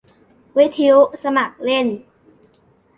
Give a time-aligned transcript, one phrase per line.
[0.57, 1.87] วิทยุสมัครเล่น